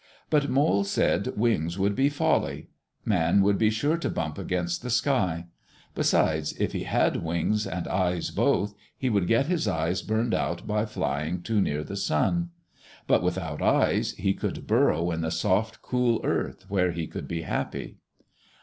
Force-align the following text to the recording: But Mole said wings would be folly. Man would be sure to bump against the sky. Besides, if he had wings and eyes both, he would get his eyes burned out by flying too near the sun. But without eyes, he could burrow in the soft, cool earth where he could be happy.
But 0.31 0.49
Mole 0.49 0.83
said 0.83 1.37
wings 1.37 1.77
would 1.77 1.93
be 1.95 2.09
folly. 2.09 2.69
Man 3.05 3.43
would 3.43 3.59
be 3.59 3.69
sure 3.69 3.97
to 3.97 4.09
bump 4.09 4.39
against 4.39 4.81
the 4.81 4.89
sky. 4.89 5.45
Besides, 5.93 6.53
if 6.59 6.71
he 6.71 6.85
had 6.85 7.17
wings 7.17 7.67
and 7.67 7.87
eyes 7.87 8.31
both, 8.31 8.73
he 8.97 9.11
would 9.11 9.27
get 9.27 9.45
his 9.45 9.67
eyes 9.67 10.01
burned 10.01 10.33
out 10.33 10.65
by 10.65 10.87
flying 10.87 11.43
too 11.43 11.61
near 11.61 11.83
the 11.83 11.95
sun. 11.95 12.49
But 13.05 13.21
without 13.21 13.61
eyes, 13.61 14.13
he 14.13 14.33
could 14.33 14.65
burrow 14.65 15.11
in 15.11 15.21
the 15.21 15.29
soft, 15.29 15.83
cool 15.83 16.19
earth 16.23 16.65
where 16.67 16.93
he 16.93 17.05
could 17.05 17.27
be 17.27 17.43
happy. 17.43 17.99